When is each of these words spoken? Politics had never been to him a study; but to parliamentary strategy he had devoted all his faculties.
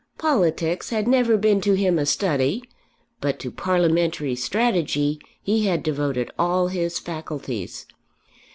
Politics 0.17 0.89
had 0.89 1.07
never 1.07 1.37
been 1.37 1.61
to 1.61 1.73
him 1.75 1.99
a 1.99 2.07
study; 2.07 2.63
but 3.19 3.37
to 3.37 3.51
parliamentary 3.51 4.33
strategy 4.33 5.19
he 5.43 5.67
had 5.67 5.83
devoted 5.83 6.31
all 6.39 6.69
his 6.69 6.97
faculties. 6.97 7.85